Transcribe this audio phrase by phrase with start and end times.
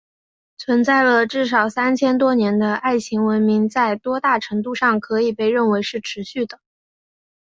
[0.57, 6.59] 存在了至少三千多年的爱琴文明在多大程度上可以被认为是持续的？